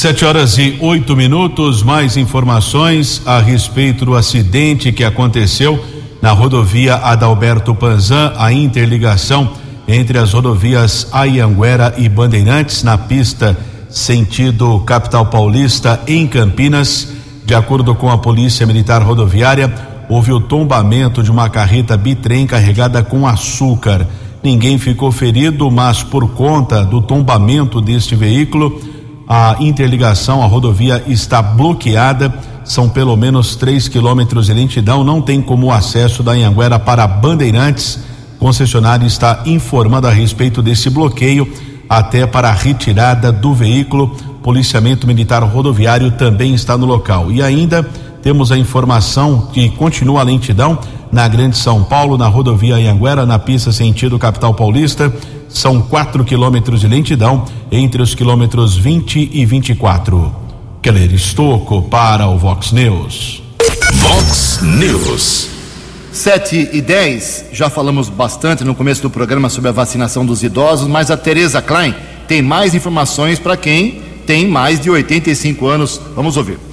[0.00, 1.82] Sete horas e oito minutos.
[1.82, 5.78] Mais informações a respeito do acidente que aconteceu
[6.22, 9.52] na rodovia Adalberto Panzan, a interligação
[9.86, 13.54] entre as rodovias Ayanguera e Bandeirantes na pista
[13.90, 17.08] sentido capital paulista em Campinas.
[17.44, 19.70] De acordo com a Polícia Militar Rodoviária,
[20.08, 24.08] houve o tombamento de uma carreta bitrem carregada com açúcar.
[24.42, 28.80] Ninguém ficou ferido, mas por conta do tombamento deste veículo,
[29.32, 32.34] a interligação, a rodovia está bloqueada.
[32.64, 35.04] São pelo menos 3 quilômetros de lentidão.
[35.04, 38.00] Não tem como acesso da Anhanguera para Bandeirantes.
[38.40, 41.48] Concessionário está informando a respeito desse bloqueio
[41.88, 44.16] até para a retirada do veículo.
[44.42, 47.30] Policiamento Militar Rodoviário também está no local.
[47.30, 47.88] E ainda
[48.20, 50.76] temos a informação que continua a lentidão
[51.12, 55.12] na Grande São Paulo, na rodovia Anhanguera, na pista sentido capital paulista.
[55.48, 60.34] São quatro quilômetros de lentidão entre os quilômetros 20 e 24.
[60.80, 63.42] Keller Estocco para o Vox News.
[63.94, 65.48] Vox News.
[66.12, 70.88] 7 e 10, já falamos bastante no começo do programa sobre a vacinação dos idosos,
[70.88, 71.94] mas a Tereza Klein
[72.26, 76.00] tem mais informações para quem tem mais de 85 anos.
[76.14, 76.69] Vamos ouvir.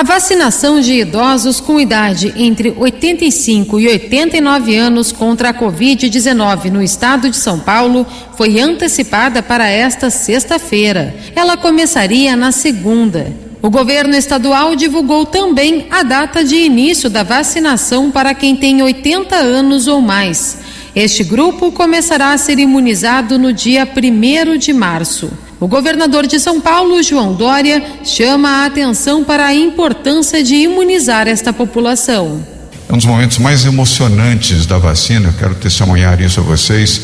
[0.00, 6.82] A vacinação de idosos com idade entre 85 e 89 anos contra a Covid-19 no
[6.82, 11.14] estado de São Paulo foi antecipada para esta sexta-feira.
[11.36, 13.30] Ela começaria na segunda.
[13.60, 19.36] O governo estadual divulgou também a data de início da vacinação para quem tem 80
[19.36, 20.60] anos ou mais.
[20.96, 25.30] Este grupo começará a ser imunizado no dia 1 de março.
[25.60, 31.28] O governador de São Paulo, João Dória, chama a atenção para a importância de imunizar
[31.28, 32.42] esta população.
[32.88, 37.02] É um dos momentos mais emocionantes da vacina, eu quero testemunhar isso a vocês,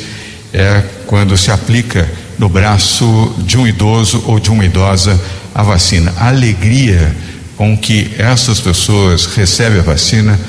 [0.54, 5.20] é quando se aplica no braço de um idoso ou de uma idosa
[5.54, 6.14] a vacina.
[6.16, 7.14] A alegria
[7.58, 10.40] com que essas pessoas recebem a vacina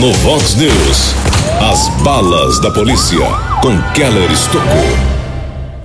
[0.00, 1.14] No Vox News,
[1.62, 3.24] as balas da polícia
[3.62, 5.18] com Keller Estocou.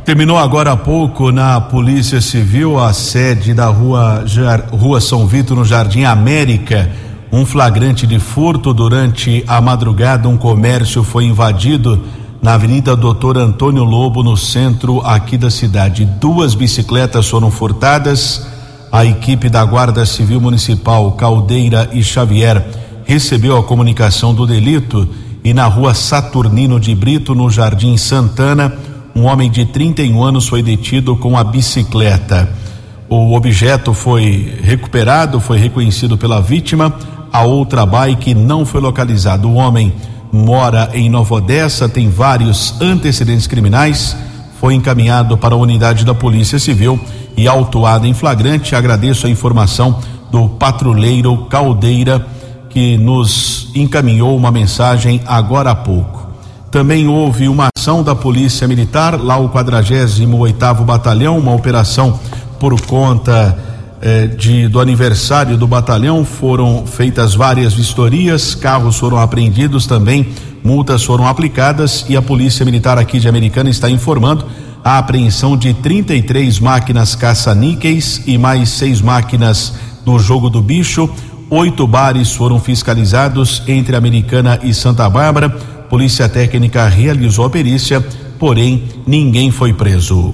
[0.03, 4.25] Terminou agora há pouco na Polícia Civil a sede da rua,
[4.71, 6.91] rua São Vito, no Jardim América.
[7.31, 10.27] Um flagrante de furto durante a madrugada.
[10.27, 12.03] Um comércio foi invadido
[12.41, 16.03] na Avenida Doutor Antônio Lobo, no centro aqui da cidade.
[16.03, 18.52] Duas bicicletas foram furtadas.
[18.93, 22.63] A equipe da Guarda Civil Municipal, Caldeira e Xavier,
[23.03, 25.09] recebeu a comunicação do delito
[25.43, 28.71] e na rua Saturnino de Brito, no Jardim Santana,
[29.15, 32.47] um homem de 31 anos foi detido com a bicicleta.
[33.09, 36.93] O objeto foi recuperado, foi reconhecido pela vítima.
[37.31, 39.47] A outra bike não foi localizada.
[39.47, 39.91] O homem
[40.31, 44.15] mora em Nova Odessa, tem vários antecedentes criminais.
[44.63, 46.97] Foi encaminhado para a unidade da Polícia Civil
[47.35, 48.77] e autuado em flagrante.
[48.77, 49.99] Agradeço a informação
[50.31, 52.25] do patrulheiro Caldeira,
[52.69, 56.29] que nos encaminhou uma mensagem agora há pouco.
[56.71, 62.17] Também houve uma ação da Polícia Militar, lá o 48º Batalhão, uma operação
[62.57, 63.72] por conta
[64.05, 70.27] eh, de, do aniversário do batalhão, foram feitas várias vistorias, carros foram apreendidos também,
[70.61, 74.45] multas foram aplicadas e a Polícia Militar aqui de Americana está informando
[74.83, 79.73] a apreensão de 33 máquinas caça-níqueis e mais seis máquinas
[80.03, 81.09] do jogo do bicho.
[81.49, 85.47] Oito bares foram fiscalizados entre Americana e Santa Bárbara.
[85.89, 88.05] Polícia Técnica realizou a perícia,
[88.37, 90.33] porém ninguém foi preso.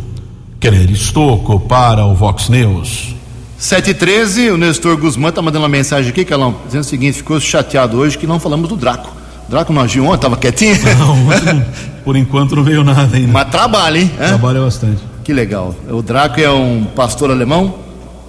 [0.59, 3.18] Querer Estoco para o Vox News.
[3.59, 7.97] 713, o Nestor Guzmán tá mandando uma mensagem aqui, Calão, dizendo o seguinte: ficou chateado
[7.97, 9.13] hoje que não falamos do Draco.
[9.49, 10.77] Draco não agiu ontem, tava quietinho?
[10.97, 11.65] Não,
[12.05, 13.31] por enquanto não veio nada ainda.
[13.31, 14.11] Mas trabalha, hein?
[14.15, 15.03] Trabalha bastante.
[15.23, 15.75] Que legal.
[15.89, 17.75] O Draco é um pastor alemão,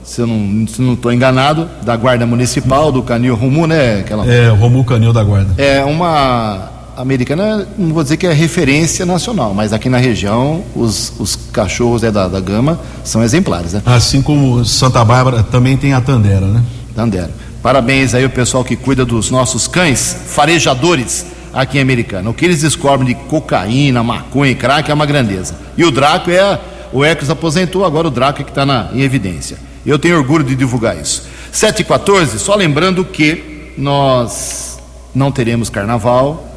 [0.03, 4.29] se eu não estou enganado, da Guarda Municipal, do Canil Romu, né, Calão?
[4.29, 5.55] É, o Romu Canil da Guarda.
[5.63, 6.71] É uma
[7.01, 12.03] americana, não vou dizer que é referência nacional, mas aqui na região os, os cachorros
[12.03, 13.83] é, da, da gama são exemplares, né?
[13.87, 16.63] Assim como Santa Bárbara também tem a Tandera, né?
[16.95, 17.31] Tandera.
[17.63, 22.31] Parabéns aí o pessoal que cuida dos nossos cães farejadores aqui em Americana.
[22.31, 25.55] O que eles descobrem de cocaína, maconha e crack é uma grandeza.
[25.77, 26.59] E o Draco é.
[26.93, 29.57] O Ecos aposentou, agora o Draco é que está em evidência.
[29.87, 31.23] Eu tenho orgulho de divulgar isso.
[31.53, 34.79] 7 e 14, só lembrando que nós
[35.15, 36.50] não teremos carnaval,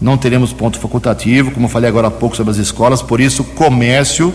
[0.00, 3.42] não teremos ponto facultativo, como eu falei agora há pouco sobre as escolas, por isso
[3.42, 4.34] o comércio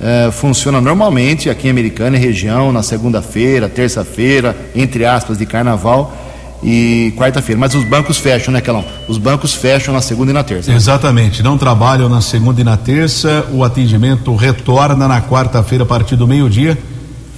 [0.00, 6.16] eh, funciona normalmente aqui em Americana e região, na segunda-feira, terça-feira, entre aspas, de carnaval
[6.62, 7.58] e quarta-feira.
[7.58, 8.84] Mas os bancos fecham, né, Kelão?
[9.08, 10.72] Os bancos fecham na segunda e na terça.
[10.72, 16.16] Exatamente, não trabalham na segunda e na terça, o atendimento retorna na quarta-feira a partir
[16.16, 16.78] do meio-dia.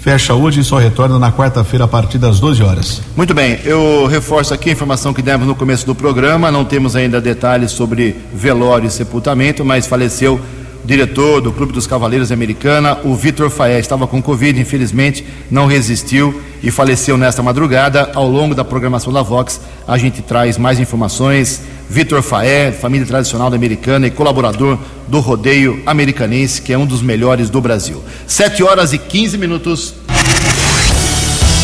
[0.01, 3.03] Fecha hoje e só retorna na quarta-feira a partir das 12 horas.
[3.15, 6.51] Muito bem, eu reforço aqui a informação que demos no começo do programa.
[6.51, 10.41] Não temos ainda detalhes sobre velório e sepultamento, mas faleceu
[10.83, 13.79] o diretor do Clube dos Cavaleiros Americana, o Vitor Faé.
[13.79, 18.11] Estava com Covid, infelizmente, não resistiu e faleceu nesta madrugada.
[18.15, 21.61] Ao longo da programação da Vox, a gente traz mais informações.
[21.91, 24.79] Vitor Faé, família tradicional da Americana e colaborador
[25.09, 28.01] do rodeio americanense, que é um dos melhores do Brasil.
[28.29, 29.95] 7 horas e 15 minutos.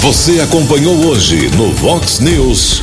[0.03, 2.83] Você acompanhou hoje no Vox News.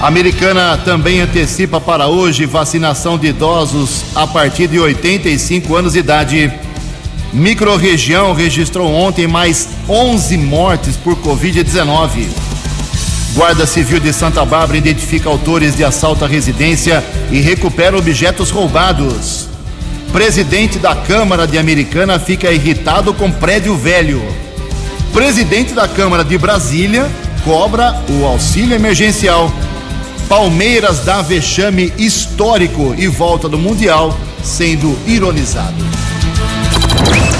[0.00, 5.98] A Americana também antecipa para hoje vacinação de idosos a partir de 85 anos de
[5.98, 6.50] idade.
[7.30, 12.49] Microrregião registrou ontem mais 11 mortes por Covid-19.
[13.34, 19.48] Guarda Civil de Santa Bárbara identifica autores de assalto à residência e recupera objetos roubados.
[20.12, 24.20] Presidente da Câmara de Americana fica irritado com prédio velho.
[25.12, 27.08] Presidente da Câmara de Brasília
[27.44, 29.50] cobra o auxílio emergencial.
[30.28, 35.89] Palmeiras dá vexame histórico e volta do Mundial sendo ironizado.